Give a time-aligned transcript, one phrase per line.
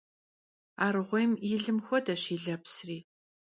[0.85, 2.99] Arğuêym yi lım xuedeş yi lepsri.